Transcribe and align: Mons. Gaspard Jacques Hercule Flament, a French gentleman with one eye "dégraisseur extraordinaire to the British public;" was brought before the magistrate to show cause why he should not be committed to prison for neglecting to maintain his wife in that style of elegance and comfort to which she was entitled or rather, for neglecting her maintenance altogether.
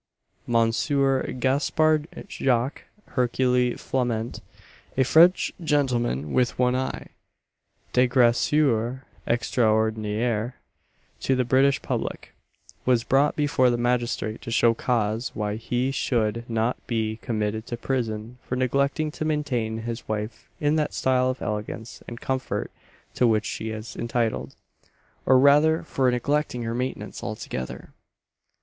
Mons. 0.47 0.91
Gaspard 1.39 2.07
Jacques 2.27 2.85
Hercule 3.09 3.77
Flament, 3.77 4.41
a 4.97 5.03
French 5.03 5.53
gentleman 5.63 6.33
with 6.33 6.57
one 6.57 6.75
eye 6.75 7.09
"dégraisseur 7.93 9.03
extraordinaire 9.27 10.55
to 11.19 11.35
the 11.35 11.43
British 11.45 11.79
public;" 11.83 12.33
was 12.83 13.03
brought 13.03 13.35
before 13.35 13.69
the 13.69 13.77
magistrate 13.77 14.41
to 14.41 14.49
show 14.49 14.73
cause 14.73 15.29
why 15.35 15.55
he 15.57 15.91
should 15.91 16.49
not 16.49 16.77
be 16.87 17.17
committed 17.17 17.67
to 17.67 17.77
prison 17.77 18.39
for 18.41 18.55
neglecting 18.55 19.11
to 19.11 19.23
maintain 19.23 19.83
his 19.83 20.07
wife 20.07 20.49
in 20.59 20.77
that 20.77 20.95
style 20.95 21.29
of 21.29 21.43
elegance 21.43 22.01
and 22.07 22.19
comfort 22.19 22.71
to 23.13 23.27
which 23.27 23.45
she 23.45 23.69
was 23.71 23.95
entitled 23.95 24.55
or 25.27 25.37
rather, 25.37 25.83
for 25.83 26.09
neglecting 26.09 26.63
her 26.63 26.73
maintenance 26.73 27.21
altogether. 27.23 27.93